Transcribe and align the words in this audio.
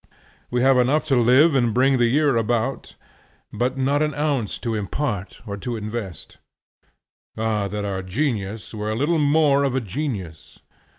We 0.49 0.63
have 0.63 0.79
enough 0.79 1.05
to 1.09 1.15
live 1.15 1.53
and 1.53 1.75
bring 1.75 1.99
the 1.99 2.07
year 2.07 2.35
about, 2.35 2.95
but 3.53 3.77
not 3.77 4.01
an 4.01 4.15
ounce 4.15 4.57
to 4.57 4.73
impart 4.73 5.39
or 5.45 5.57
to 5.57 5.75
invest. 5.75 6.37
Ah 7.37 7.67
that 7.67 7.85
our 7.85 8.01
Genius 8.01 8.73
were 8.73 8.89
a 8.89 8.95
little 8.95 9.19
more 9.19 9.63
of 9.63 9.75
a 9.75 9.79
genius! 9.79 10.57